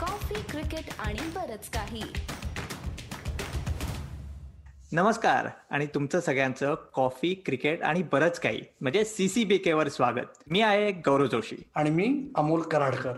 [0.00, 2.02] Coffee cricket आणि बरच काही.
[4.92, 8.60] नमस्कार आणि तुमचं सगळ्यांचं कॉफी क्रिकेट आणि बरंच काही.
[8.80, 10.42] म्हणजे सीसीबीके वर स्वागत.
[10.46, 11.56] मी आहे गौरव जोशी.
[11.74, 13.12] आणि मी अमोल कराडकर.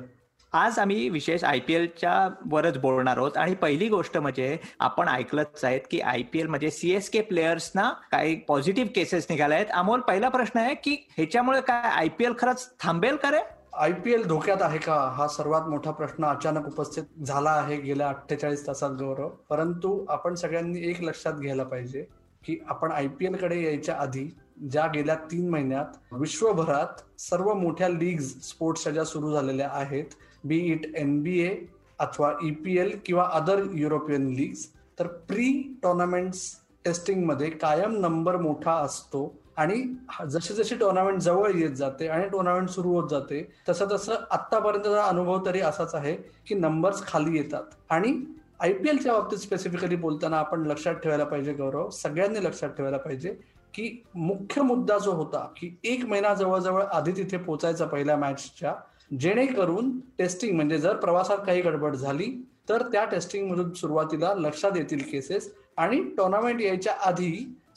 [0.52, 5.64] आज आम्ही विशेष आय पी एलच्या वरच बोलणार आहोत आणि पहिली गोष्ट म्हणजे आपण ऐकलंच
[5.64, 9.70] आहेत की आय पी एल म्हणजे सीएसके प्लेयर्सना काही पॉझिटिव्ह केसेस निघाल्या आहेत.
[9.72, 13.59] अमोल पहिला प्रश्न आहे की ह्याच्यामुळे काय आय पी एल खरंच थांबेल का रे?
[13.72, 14.94] आय पी एल धोक्यात आहे का?
[15.16, 19.28] हा सर्वात मोठा प्रश्न अचानक उपस्थित झाला आहे गेल्या अठ्ठेचाळीस तासात गौरव.
[19.48, 22.04] परंतु आपण सगळ्यांनी एक लक्षात घ्यायला पाहिजे
[22.42, 24.28] की आपण आय पी एलकडे यायच्या आधी
[24.70, 30.14] ज्या गेल्या तीन महिन्यात विश्वभरात सर्व मोठ्या लीग स्पोर्ट्सच्या ज्या सुरू झालेल्या आहेत
[30.44, 31.54] बी इट एन बी ए
[31.98, 34.66] अथवा ई पी एल किंवा अदर युरोपियन लीग्स
[34.98, 35.50] तर प्री
[35.82, 36.42] टोर्नामेंट्स
[36.84, 39.26] टेस्टिंगमध्ये कायम नंबर मोठा असतो
[39.60, 39.82] आणि
[40.30, 45.44] जशी जशी टुर्नामेंट जवळ येत जाते आणि टुर्नामेंट सुरू होत जाते तसं तसं आतापर्यंतचा अनुभव
[45.46, 46.14] तरी असाच आहे
[46.46, 47.62] की नंबर्स खाली येतात.
[47.90, 48.14] आणि
[48.60, 53.34] आय पी एलच्या बाबतीत स्पेसिफिकली बोलताना आपण लक्षात ठेवायला पाहिजे गौरव सगळ्यांनी लक्षात ठेवायला पाहिजे
[53.74, 58.74] की मुख्य मुद्दा जो होता की एक महिना जवळजवळ आधी तिथे पोचायचा पहिल्या मॅचच्या
[59.20, 62.32] जेणेकरून टेस्टिंग म्हणजे जर प्रवासात काही गडबड झाली
[62.68, 67.32] तर त्या टेस्टिंगमधून सुरुवातीला लक्षात येतील केसेस आणि टुर्नामेंट यायच्या आधी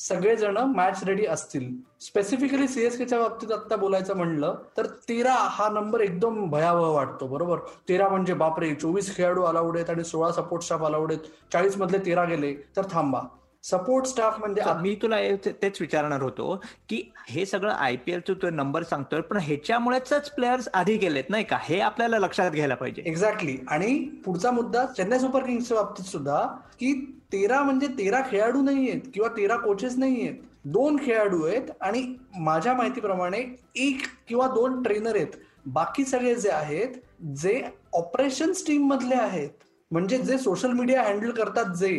[0.08, 1.70] सगळेजण मॅच रेडी असतील.
[2.02, 7.60] स्पेसिफिकली सीएसकेच्या बाबतीत आता बोलायचं म्हणलं तर तेरा हा नंबर एकदम भयावह वाटतो बरोबर?
[7.90, 11.24] तेरा म्हणजे बापरे चोवीस खेळाडू अलाउड आहेत आणि सोळा सपोर्ट स्टाफ अलाउड आहेत.
[11.54, 13.22] चाळीस मधले तेरा गेले तर थांबा.
[13.64, 15.18] सपोर्ट स्टाफ म्हणजे मी तुला
[15.62, 16.56] तेच विचारणार होतो
[16.90, 21.44] की हे सगळं आय पी एलचं तू नंबर सांगतोय पण ह्याच्यामुळेच प्लेयर्स आधी गेलेत नाही
[21.44, 21.58] का?
[21.62, 23.02] हे आपल्याला लक्षात घ्यायला पाहिजे.
[23.06, 23.94] एक्झॅक्टली आणि
[24.26, 26.42] पुढचा मुद्दा चेन्नई सुपर किंग्सच्या बाबतीत सुद्धा
[26.80, 26.94] की
[27.34, 30.36] तेरा म्हणजे तेरा खेळाडू नाही आहेत किंवा तेरा कोचेस नाही आहेत.
[30.66, 32.04] दोन खेळाडू आहेत आणि
[32.40, 33.38] माझ्या माहितीप्रमाणे
[33.76, 35.36] एक किंवा दोन ट्रेनर आहेत.
[35.66, 36.96] बाकी सगळे जे आहेत
[37.38, 37.62] जे
[37.94, 39.50] ऑपरेशन्स टीम मधले आहेत.
[39.92, 41.90] म्हणजे जे सोशल मीडिया हँडल करतात जे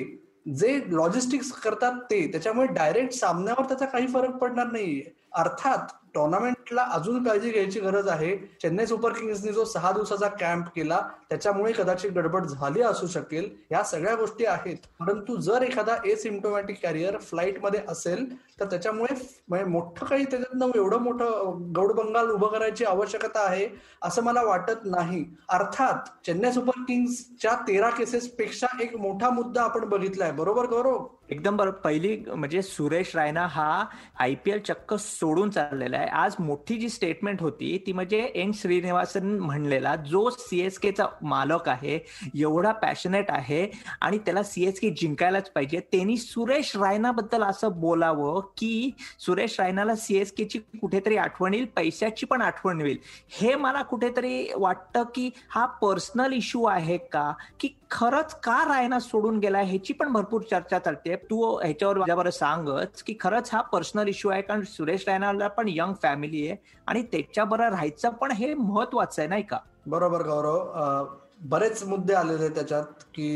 [0.48, 5.04] जे लॉजिस्टिक्स करतात ते त्याच्यामुळे डायरेक्ट सामन्यावर त्याचा काही फरक पडणार नाहीये.
[5.32, 8.36] अर्थात टोर्नामेंटला अजून काळजी घ्यायची गरज आहे.
[8.62, 13.48] चेन्नई सुपर किंग्सने जो सहा दिवसाचा कॅम्प केला त्याच्यामुळे कदाचित गडबड झाली असू शकेल.
[13.70, 14.76] या सगळ्या गोष्टी आहेत.
[15.00, 18.24] परंतु जर एखादा एसिम्टोमॅटिक कॅरियर फ्लाईटमध्ये असेल
[18.60, 19.14] तर त्याच्यामुळे
[19.48, 23.68] म्हणजे मोठं काही त्याच्यातनं एवढं मोठं गौड बंगाल उभं करायची आवश्यकता आहे
[24.02, 25.24] असं मला वाटत नाही.
[25.48, 30.32] अर्थात चेन्नई सुपर किंग्सच्या तेरा केसेस पेक्षा एक मोठा मुद्दा आपण बघितलाय.
[30.32, 31.04] बरोबर गौरव?
[31.30, 33.84] एकदम बरोबर पहिली म्हणजे सुरेश रायना हा
[34.20, 36.06] आय पी एल चक्क सोडून चाललेला आहे.
[36.06, 41.98] आज मोठी जी स्टेटमेंट होती ती म्हणजे एन श्रीनिवासन म्हणलेला जो सीएसकेचा मालक आहे
[42.38, 43.66] एवढा पॅशनेट आहे
[44.00, 45.80] आणि त्याला सीएसके जिंकायलाच पाहिजे.
[45.92, 48.90] त्यांनी सुरेश रायनाबद्दल असं बोलावं की
[49.20, 52.98] सुरेश रायनाला सीएसकेची कुठेतरी आठवण येईल पैशाची पण आठवण येईल.
[53.40, 57.32] हे मला कुठेतरी वाटतं की हा पर्सनल इश्यू आहे का?
[57.60, 61.14] की खरंच का रायना सोडून गेला ह्याची पण भरपूर चर्चा चालते.
[61.16, 65.92] तू ह्याच्यावर माझ्याबरोबर सांगच की खरंच हा पर्सनल इश्यू आहे कारण सुरेश रायनाला पण यंग
[66.02, 66.56] फॅमिली आहे
[66.86, 69.58] आणि त्याच्याबरोबर राहायचं पण हे महत्वाचं आहे नाही का?
[69.86, 71.04] बरोबर गौरव.
[71.42, 73.28] बरेच मुद्दे आलेले त्याच्यात की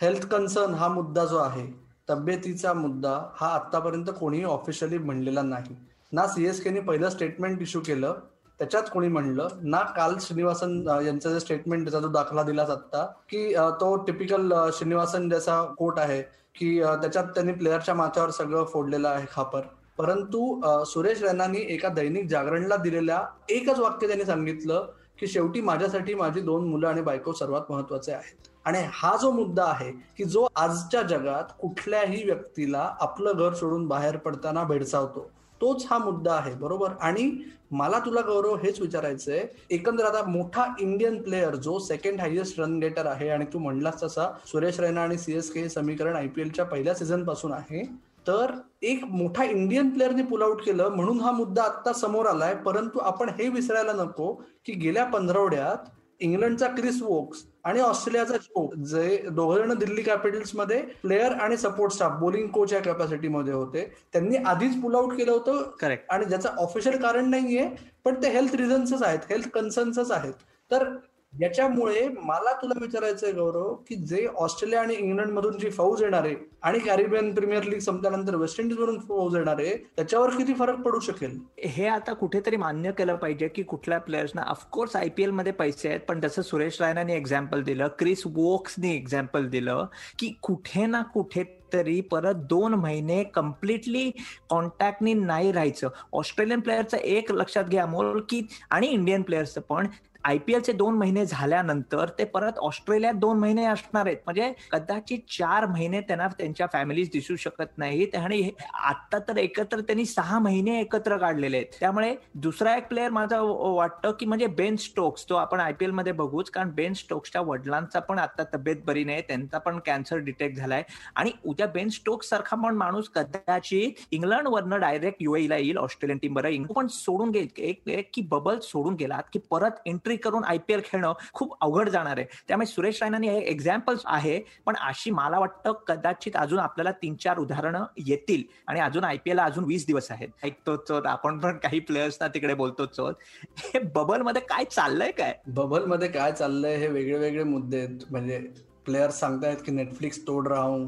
[0.00, 1.66] हेल्थ कन्सर्न हा मुद्दा जो आहे
[2.08, 5.76] तब्येतीचा मुद्दा हा आतापर्यंत कोणीही ऑफिशियली म्हणलेला नाही.
[6.12, 8.20] ना सीएसकेने पहिलं स्टेटमेंट इश्यू केलं
[8.58, 13.52] त्याच्यात कोणी म्हणलं ना काल श्रीनिवासन यांचं जे स्टेटमेंट त्याचा जो दाखला दिलाच जाता की
[13.80, 16.22] तो टिपिकल श्रीनिवासन ज्याचा कोट आहे
[16.54, 19.60] की त्याच्यात त्यांनी प्लेअरच्या माथ्यावर सगळं फोडलेलं आहे खापर.
[19.98, 24.86] परंतु सुरेश रैनानी एका दैनिक जागरणला दिलेल्या एकच वाक्य त्यांनी सांगितलं
[25.18, 28.48] की शेवटी माझ्यासाठी माझी दोन मुलं आणि बायको सर्वात महत्त्वाचे आहेत.
[28.64, 34.16] आणि हा जो मुद्दा आहे की जो आजच्या जगात कुठल्याही व्यक्तीला आपलं घर सोडून बाहेर
[34.16, 35.30] पडताना भेडसावतो
[35.60, 36.92] तोच हा मुद्दा आहे बरोबर?
[37.00, 37.30] आणि
[37.70, 43.06] मला तुला गौरव हेच विचारायचंय एकंदर आता मोठा इंडियन प्लेअर जो सेकंड हायएस्ट रन गेटर
[43.06, 47.82] आहे आणि तू म्हणलास तसा सुरेश रैना आणि सीएसके हे समीकरण आयपीएलच्या पहिल्या सीझनपासून आहे
[48.26, 48.50] तर
[48.82, 53.28] एक मोठा इंडियन प्लेअरने पुल आउट केलं म्हणून हा मुद्दा आता समोर आलाय परंतु आपण
[53.28, 54.32] हे विसरायला नको
[54.64, 55.88] की गेल्या पंधरवड्यात
[56.20, 62.46] इंग्लंडचा क्रिस वोक्स आणि ऑस्ट्रेलियाचा जो जे दोघं दिल्ली कॅपिटल्समध्ये प्लेअर आणि सपोर्ट स्टाफ बोलिंग
[62.48, 63.84] कोच या कॅपॅसिटीमध्ये होते.
[64.12, 65.62] त्यांनी आधीच पुल आउट केलं होतं.
[65.80, 67.68] करेक्ट आणि ज्याचं ऑफिशियल कारण नाहीये
[68.04, 70.32] पण ते हेल्थ रिझन्सच आहेत हेल्थ कन्सर्न्सच आहेत.
[70.70, 70.88] तर
[71.32, 76.34] याच्यामुळे मला तुला विचारायचं गौरव की जे ऑस्ट्रेलिया आणि इंग्लंड मधून जी फौज येणार आहे
[76.62, 81.00] आणि कॅरिबियन प्रीमियर लीग संपल्यानंतर वेस्ट इंडिज मधून फौज येणार आहे त्याच्यावर किती फरक पडू
[81.00, 81.38] शकेल?
[81.58, 86.42] हे आता कुठेतरी मान्य केलं पाहिजे की कुठल्या प्लेयर्सना ऑफकोर्स आयपीएलमध्ये पैसे आहेत पण जसं
[86.42, 89.84] सुरेश रायनाने एक्झाम्पल दिलं क्रिस वोक्सनी एक्झाम्पल दिलं
[90.18, 94.10] की कुठे ना कुठे तरी परत दोन महिने कम्प्लिटली
[94.50, 95.88] कॉन्टॅक्टनी नाही राहायचं.
[96.12, 99.86] ऑस्ट्रेलियन प्लेयरचं एक लक्षात घ्या मोल की आणि इंडियन प्लेयर्सचं पण.
[100.28, 104.16] आयपीएलचे दोन महिने झाल्यानंतर ते परत ऑस्ट्रेलियात दोन महिने असणार आहेत.
[104.26, 108.50] म्हणजे कदाचित चार महिने त्यांना त्यांच्या फॅमिलीज दिसू शकत नाहीत आणि
[108.84, 111.66] आता तर एकत्र त्यांनी सहा महिने एकत्र काढलेले आहेत.
[111.80, 116.70] त्यामुळे दुसरा एक प्लेअर माझा वाटतं की म्हणजे बेन स्टोक्स तो आपण आयपीएलमध्ये बघूच कारण
[116.74, 120.82] बेन स्टोक्सच्या वडिलांचा पण आता तब्येत बरी नाही त्यांचा पण कॅन्सर डिटेक्ट झालाय.
[121.16, 126.34] आणि उद्या बेन स्टोक्स सारखा पण माणूस कदाचित इंग्लंड वरनं डायरेक्ट युएला येईल ऑस्ट्रेलियन टीम
[126.34, 126.48] बरं.
[126.48, 130.80] इंग्लंड पण सोडून गेल एक एक की बबल सोडून गेलात की परत एंट्री करून आयपीएल
[130.84, 132.26] खेळणं खूप अवघड जाणार आहे.
[132.48, 137.38] त्यामुळे सुरेश रायनानी हे एक्झाम्पल्स आहे पण अशी मला वाटतं कदाचित अजून आपल्याला तीन चार
[137.38, 140.28] उदाहरणं येतील आणि अजून आयपीएल अजून वीस दिवस आहेत.
[140.44, 143.10] ऐकतो आपण पण काही प्लेयर्स ना तिकडे बोलतो
[143.58, 145.34] हे बबलमध्ये काय चाललंय काय?
[145.46, 147.98] बबलमध्ये काय चाललंय हे वेगळे वेगळे मुद्दे आहेत.
[148.10, 148.38] म्हणजे
[148.84, 150.86] प्लेयर्स सांगतायत की नेटफ्लिक्स तोड राहू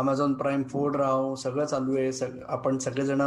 [0.00, 2.12] अमेझॉन प्राईम फोड राव सगळं चालू आहे.
[2.12, 3.22] सग आपण सगळेजण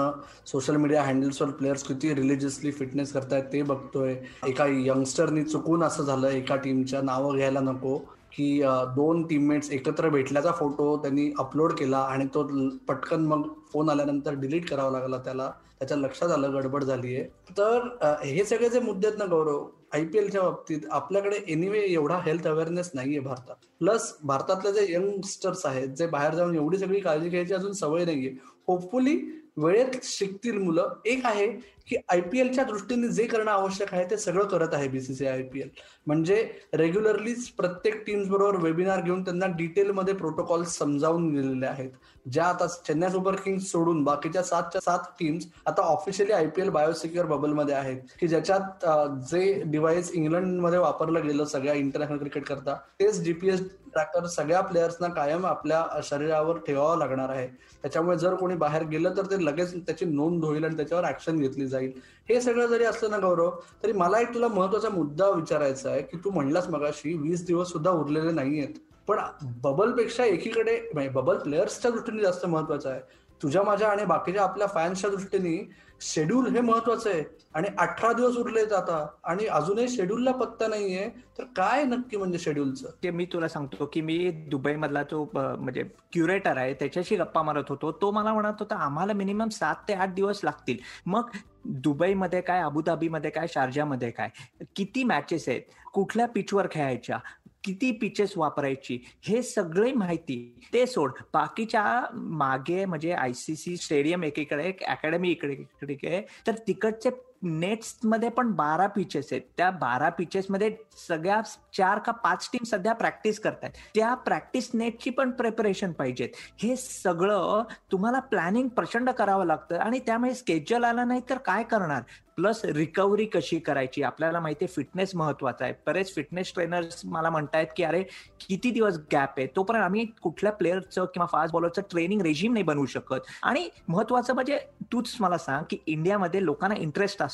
[0.48, 4.16] सोशल मीडिया हँडल्सवर प्लेयर्स किती रिलिजियसली फिटनेस करतायत ते बघतोय.
[4.48, 7.98] एका यंगस्टरनी चुकून असं झालं एका टीमच्या नावं घ्यायला नको
[8.32, 8.62] की
[8.96, 12.44] दोन टीममेट्स एकत्र भेटल्याचा फोटो त्यांनी अपलोड केला आणि तो
[12.88, 15.52] पटकन मग फोन आल्यानंतर डिलीट करावा लागला त्याला.
[15.80, 17.24] त्याच्या लक्षात आलं गडबड झाली आहे
[17.58, 17.88] तर
[18.24, 22.48] हे सगळे जे मुद्दे आहेत ना गौरव आय पी एलच्या बाबतीत आपल्याकडे एनिवे एवढा हेल्थ
[22.48, 23.56] अवेअरनेस नाहीये भारतात.
[23.80, 28.32] प्लस भारतातले जे यंगस्टर्स आहेत जे बाहेर जाऊन एवढी सगळी काळजी घ्यायची अजून सवय नाहीये.
[28.68, 29.16] होपफुली
[29.58, 30.90] वेळेत शिकतील मुलं.
[31.06, 31.48] एक आहे
[31.88, 35.70] की आयपीएलच्या दृष्टीने जे करणं आवश्यक आहे ते सगळं करत आहे बीसीसीआय आयपीएल
[36.08, 36.36] म्हणजे
[36.74, 41.90] रेग्युलरली प्रत्येक टीम्स बरोबर वेबिनार घेऊन त्यांना डिटेलमध्ये प्रोटोकॉल समजावून दिलेले आहेत.
[42.26, 47.76] ज्या आता चेन्नई सुपर किंग्स सोडून बाकीच्या सातच्या सात टीम्स आता ऑफिशियली आयपीएल बायोसिक्युअर बबलमध्ये
[47.76, 47.98] आहेत.
[48.20, 48.86] की ज्याच्यात
[49.32, 53.62] जे डिव्हाइस इंग्लंडमध्ये वापरलं गेलं सगळ्या इंटरनॅशनल क्रिकेट करता तेच जीपीएस
[53.94, 57.48] ट्रॅकर सगळ्या प्लेयर्सना कायम आपल्या शरीरावर ठेवावं लागणार आहे.
[57.82, 61.68] त्याच्यामुळे जर कोणी बाहेर गेलं तर ते लगेच त्याची नोंद होईल आणि त्याच्यावर ऍक्शन घेतली
[61.68, 61.92] जाईल.
[62.30, 63.50] हे सगळं जरी असलं ना गौरव
[63.84, 67.92] तरी मला एक तुला महत्त्वाचा मुद्दा विचारायचा आहे की तू म्हणलास मगाशी वीस दिवस सुद्धा
[67.92, 68.80] उरलेले नाहीयेत.
[69.08, 69.20] पण
[69.62, 73.02] बबलपेक्षा एकीकडे म्हणजे बबल प्लेयर्सच्या दृष्टीने जास्त महत्वाचं आहे.
[73.44, 75.58] तुझ्या माझ्या आणि बाकीच्या आपल्या फॅन्सच्या दृष्टीने
[76.02, 77.24] शेड्यूल हे महत्वाचं आहे.
[77.56, 81.08] आणि अठरा दिवस उरले आता आणि अजूनही शेड्यूलला पत्ता नाहीये
[81.38, 84.18] तर काय नक्की म्हणजे शेड्यूलचं ते मी तुला सांगतो की मी
[84.50, 87.92] दुबई मधला जो म्हणजे क्युरेटर आहे त्याच्याशी गप्पा मारत होतो.
[87.92, 90.78] तो मला म्हणत होता आम्हाला मिनिमम सात ते आठ दिवस लागतील.
[91.06, 91.30] मग
[91.66, 94.30] दुबईमध्ये काय अबुधाबीमध्ये काय शारजामध्ये काय
[94.76, 95.62] किती मॅचेस आहेत
[95.94, 97.20] कुठल्या पिचवर खेळायच्या
[97.64, 101.12] किती पिचेस वापरायची हे सगळे माहिती ते सोड.
[101.34, 105.54] बाकीच्या मागे म्हणजे आयसीसी स्टेडियम एकीकडे अकॅडमी इकडे
[105.90, 107.10] इकडे तर तिकडचे
[107.44, 109.42] नेट्समध्ये पण बारा पिचेस आहेत.
[109.58, 110.76] त्या बारा पिचेसमध्ये
[111.08, 111.42] सगळ्या
[111.78, 116.30] चार का पाच टीम सध्या प्रॅक्टिस करतात त्या प्रॅक्टिस नेटची पण प्रिपरेशन पाहिजेत.
[116.60, 122.02] हे सगळं तुम्हाला प्लॅनिंग प्रचंड करावं लागतं आणि त्यामुळे स्केड्युल आला नाही तर काय करणार?
[122.36, 124.04] प्लस रिकव्हरी कशी करायची?
[124.04, 125.74] आपल्याला माहिती आहे फिटनेस महत्त्वाचा आहे.
[125.88, 128.02] बरेच फिटनेस ट्रेनर्स मला म्हणतायत की अरे
[128.40, 129.48] किती दिवस गॅप आहे?
[129.56, 133.30] तोपर्यंत आम्ही कुठल्या प्लेअरचं किंवा फास्ट बॉलरचं ट्रेनिंग रेजिम नाही बनवू शकत.
[133.44, 134.60] आणि महत्वाचं म्हणजे
[134.92, 137.33] तूच मला सांग की इंडियामध्ये लोकांना इंटरेस्ट असतो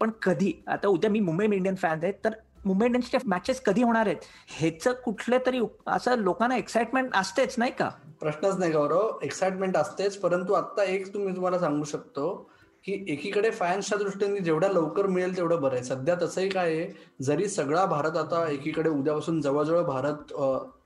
[0.00, 2.30] पण कधी आता उद्या मी मुंबई इंडियन फॅन आहे तर
[2.64, 4.16] मुंबई इंडियन्सच्या मॅचेस कधी होणार आहेत?
[4.48, 7.88] ह्याचं कुठलं तरी असं लोकांना एक्साइटमेंट असतेच नाही का?
[8.20, 12.50] प्रश्नच नाही गौरव एक्साइटमेंट असतेच परंतु आता एक तुम्ही तुम्हाला सांगू शकतो
[12.84, 15.84] की एकीकडे फॅन्सच्या दृष्टीने जेवढ्या लवकर मिळेल तेवढं बरं आहे.
[15.84, 16.86] सध्या तसंही काय आहे
[17.22, 20.32] जरी सगळा भारत आता एकीकडे उद्यापासून जवळजवळ भारत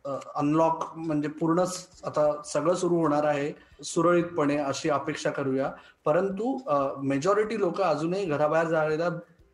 [0.05, 3.53] अनलॉक म्हणजे पूर्णच आता सगळं सुरू होणार आहे.
[3.85, 5.71] सुरळीतपणे अशी अपेक्षा करूया.
[6.05, 6.57] परंतु
[7.03, 9.09] मेजॉरिटी लोक अजूनही घराबाहेर जायला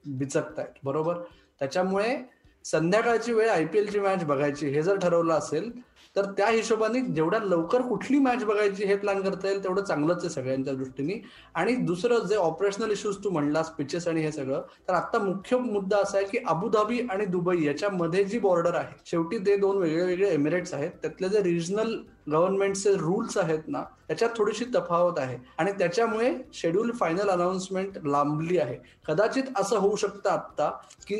[0.06, 1.18] बिचकत आहेत बरोबर?
[1.58, 2.16] त्याच्यामुळे
[2.64, 5.70] संध्याकाळची वेळ आयपीएलची मॅच बघायची हे जर ठरवलं असेल
[6.16, 10.28] तर त्या हिशोबाने जेवढ्या लवकर कुठली मॅच बघायची हे प्लॅन करता येईल तेवढं चांगलंच आहे
[10.30, 11.20] सगळ्यांच्या दृष्टीने.
[11.54, 15.98] आणि दुसरं जे ऑपरेशनल इश्यूज तू म्हणलास पिचेस आणि हे सगळं तर आता मुख्य मुद्दा
[15.98, 20.28] असा आहे की अबुधाबी आणि दुबई याच्यामध्ये जी बॉर्डर आहे शेवटी ते दोन वेगळे वेगळे
[20.30, 21.96] एमिरेट्स आहेत त्यातले जे रिजनल
[22.30, 25.36] गव्हर्नमेंटचे रुल्स आहेत ना त्याच्यात थोडीशी तफावत आहे.
[25.58, 28.76] आणि त्याच्यामुळे शेड्यूल फायनल अनाउन्समेंट लांबली आहे.
[29.08, 30.70] कदाचित असं होऊ शकतं आत्ता
[31.06, 31.16] की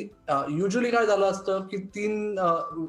[0.50, 2.36] युजली काय झालं असतं की तीन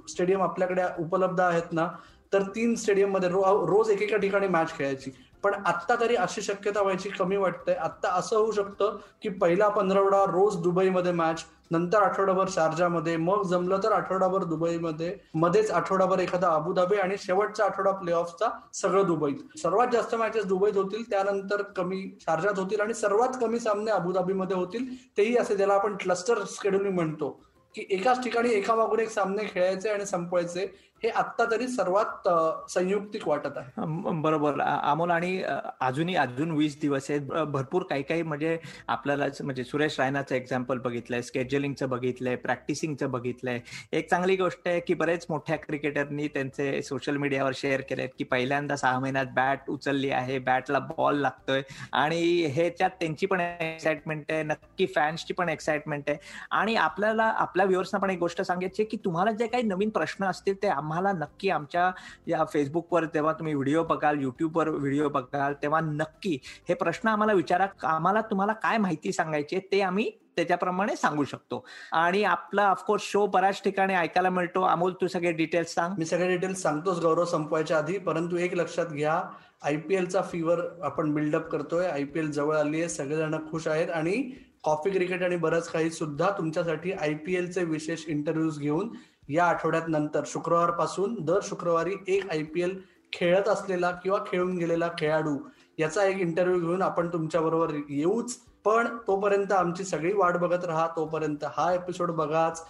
[0.10, 1.88] स्टेडियम आपल्याकडे उपलब्ध आहेत ना
[2.34, 5.12] तर तीन स्टेडियममध्ये रोज एकेका ठिकाणी मॅच खेळायची.
[5.48, 7.74] पण आत्ता तरी अशी शक्यता व्हायची कमी वाटते.
[7.74, 13.80] आत्ता असं होऊ शकतं की पहिला पंधरवडा रोज दुबईमध्ये मॅच नंतर आठवडाभर शारजामध्ये मग जमलं
[13.84, 19.58] तर आठवडाभर दुबईमध्ये मध्येच आठवडाभर एखादा अबुधाबी आणि शेवटचा आठवडा प्ले ऑफचा सगळं दुबईत.
[19.58, 24.96] सर्वात जास्त मॅचेस दुबईत होतील त्यानंतर कमी शारजात होतील आणि सर्वात कमी सामने अबुधाबीमध्ये होतील
[25.18, 27.30] तेही असे ज्याला आपण क्लस्टर स्केड्युलिंग म्हणतो
[27.76, 30.66] की एकाच ठिकाणी एकामागून एक सामने खेळायचे आणि संपवायचे.
[31.04, 32.28] हे आत्ता तरी सर्वात
[32.72, 34.12] संयुक्तिक वाटत आहे.
[34.22, 34.60] बरोबर.
[34.62, 35.42] अमोल आणि
[35.82, 37.22] अजूनही अजून वीस दिवस आहेत.
[37.48, 43.60] भरपूर काही काही म्हणजे आपल्याला म्हणजे सुरेश रायनाचं एक्झाम्पल बघितलंय स्केड्युलिंगचं बघितलंय प्रॅक्टिसिंगचं बघितलंय.
[43.92, 48.76] एक चांगली गोष्ट आहे की बरेच मोठ्या क्रिकेटरनी त्यांचे सोशल मीडियावर शेअर केलेत की पहिल्यांदा
[48.76, 51.62] सहा महिन्यात बॅट उचलली आहे बॅटला बॉल लागतोय.
[51.94, 52.22] आणि
[52.54, 56.18] ह्याच्यात त्यांची पण एक्साइटमेंट आहे नक्की फॅन्सची पण एक्साइटमेंट आहे.
[56.52, 60.62] आणि आपल्याला आपल्या व्ह्युअर्सना पण एक गोष्ट सांगायची की तुम्हाला जे काही नवीन प्रश्न असतील
[60.64, 61.92] ते आम्हाला नक्की आमच्या
[62.28, 66.38] या फेसबुकवर जेव्हा तुम्ही व्हिडिओ बघाल युट्यूबवर व्हिडिओ बघाल तेव्हा नक्की
[66.70, 67.68] हे प्रश्न आम्हाला विचारा.
[67.84, 71.64] आम्हाला तुम्हाला काय माहिती सांगायची ते आम्ही त्याच्याप्रमाणे सांगू शकतो.
[71.92, 74.62] आणि आपला ऑफकोर्स शो बऱ्याच ठिकाणी ऐकायला मिळतो.
[74.62, 75.94] अमोल तू सगळे डिटेल्स सांग.
[75.98, 77.98] मी सगळे डिटेल्स सांगतोच गौरव संपवायच्या आधी.
[77.98, 79.22] परंतु एक लक्षात घ्या
[79.64, 81.88] आयपीएलचा फीवर आपण बिल्डअप करतोय.
[81.88, 83.90] आयपीएल जवळ आली आहे सगळेजण खुश आहेत.
[83.90, 84.22] आणि
[84.64, 88.90] कॉफी क्रिकेट आणि बरंच काही सुद्धा तुमच्यासाठी आयपीएलचे विशेष इंटरव्ह्यूज घेऊन
[89.30, 92.80] या आठवड्यात नंतर शुक्रवारपासून दर शुक्रवारी एक आय पी एल
[93.14, 95.38] खेळत असलेला किंवा खेळून गेलेला खेळाडू
[95.78, 98.38] याचा एक इंटरव्ह्यू घेऊन आपण तुमच्या बरोबर येऊच.
[98.66, 100.88] पण तोपर्यंत आमची सगळी वाट बघत राहा.
[100.96, 102.64] तोपर्यंत हा एपिसोड बघाच.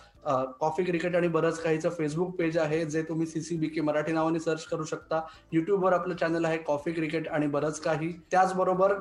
[0.59, 4.65] कॉफी क्रिकेट आणि बरंच काहीचं फेसबुक पेज आहे जे तुम्ही सीसीबी के मराठी नावाने सर्च
[4.65, 5.21] करू शकता.
[5.51, 8.11] युट्यूबवर आपलं चॅनल आहे कॉफी क्रिकेट आणि बरंच काही.
[8.31, 8.93] त्याचबरोबर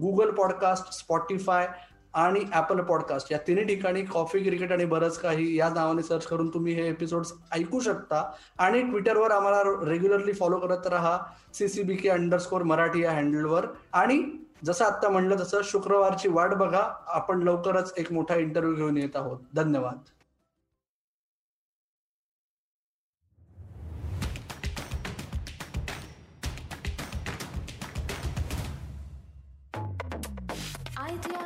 [0.00, 1.68] गुगल पॉडकास्ट स्पॉटीफाय
[2.14, 6.48] आणि ऍपल पॉडकास्ट या तिन्ही ठिकाणी कॉफी क्रिकेट आणि बरंच काही या नावाने सर्च करून
[6.48, 8.32] तुम्ही हे एपिसोड ऐकू शकता.
[8.58, 11.18] आणि ट्विटरवर आम्हाला रेग्युलरली फॉलो करत राहा.
[11.54, 14.22] सीसीबी के अंडरस्कोर मराठी या हँडलवर आणि
[14.64, 16.82] जसं आत्ता म्हणलं तसं शुक्रवारची वाट बघा.
[17.06, 19.38] आपण लवकरच एक मोठा इंटरव्ह्यू घेऊन येत आहोत.
[19.54, 19.98] धन्यवाद.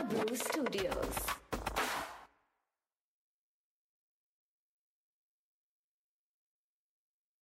[0.09, 1.38] Blue Studios.